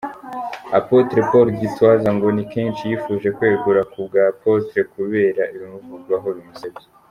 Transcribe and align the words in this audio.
Apotre 0.79 1.19
Paul 1.29 1.47
Gitwaza 1.59 2.09
ngo 2.15 2.27
ni 2.35 2.43
kenshi 2.51 2.81
yifuje 2.89 3.27
kwegura 3.37 3.81
kubwa 3.91 4.19
Apotre 4.31 4.81
kubera 4.93 5.43
ibimuvugwaho 5.55 6.29
bimusebya. 6.37 6.87